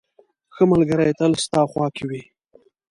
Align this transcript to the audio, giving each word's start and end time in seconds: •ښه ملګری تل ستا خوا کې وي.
•ښه 0.53 0.63
ملګری 0.71 1.11
تل 1.19 1.31
ستا 1.43 1.61
خوا 1.69 1.87
کې 1.95 2.03
وي. 2.09 2.21